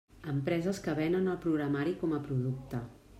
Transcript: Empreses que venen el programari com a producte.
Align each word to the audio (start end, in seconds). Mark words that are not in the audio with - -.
Empreses 0.31 0.79
que 0.87 0.95
venen 0.99 1.29
el 1.33 1.37
programari 1.45 1.93
com 2.05 2.17
a 2.17 2.23
producte. 2.29 2.81